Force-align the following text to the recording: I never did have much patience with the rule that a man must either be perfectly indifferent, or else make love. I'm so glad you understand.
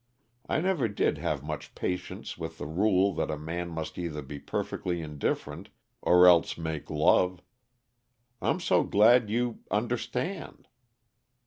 I 0.49 0.61
never 0.61 0.87
did 0.87 1.19
have 1.19 1.43
much 1.43 1.75
patience 1.75 2.35
with 2.35 2.57
the 2.57 2.65
rule 2.65 3.13
that 3.13 3.29
a 3.29 3.37
man 3.37 3.69
must 3.69 3.99
either 3.99 4.23
be 4.23 4.39
perfectly 4.39 4.99
indifferent, 4.99 5.69
or 6.01 6.25
else 6.25 6.57
make 6.57 6.89
love. 6.89 7.43
I'm 8.41 8.59
so 8.59 8.81
glad 8.81 9.29
you 9.29 9.59
understand. 9.69 10.67